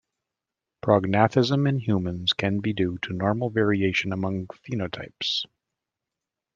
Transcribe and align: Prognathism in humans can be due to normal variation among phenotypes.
Prognathism 0.83 1.67
in 1.69 1.77
humans 1.77 2.33
can 2.33 2.59
be 2.59 2.73
due 2.73 2.97
to 3.03 3.13
normal 3.13 3.51
variation 3.51 4.11
among 4.11 4.47
phenotypes. 4.47 5.45